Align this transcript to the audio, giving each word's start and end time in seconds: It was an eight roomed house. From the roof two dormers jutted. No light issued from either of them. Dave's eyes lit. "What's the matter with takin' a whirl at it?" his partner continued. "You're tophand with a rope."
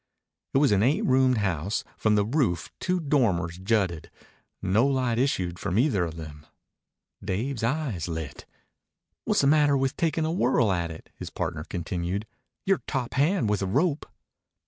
It 0.55 0.57
was 0.57 0.71
an 0.71 0.81
eight 0.81 1.05
roomed 1.05 1.37
house. 1.37 1.83
From 1.95 2.15
the 2.15 2.25
roof 2.25 2.71
two 2.79 2.99
dormers 2.99 3.59
jutted. 3.59 4.09
No 4.59 4.87
light 4.87 5.19
issued 5.19 5.59
from 5.59 5.77
either 5.77 6.03
of 6.05 6.15
them. 6.15 6.43
Dave's 7.23 7.61
eyes 7.63 8.07
lit. 8.07 8.47
"What's 9.25 9.41
the 9.41 9.45
matter 9.45 9.77
with 9.77 9.95
takin' 9.95 10.25
a 10.25 10.31
whirl 10.33 10.71
at 10.71 10.89
it?" 10.89 11.11
his 11.17 11.29
partner 11.29 11.63
continued. 11.63 12.25
"You're 12.65 12.81
tophand 12.87 13.47
with 13.47 13.61
a 13.61 13.67
rope." 13.67 14.09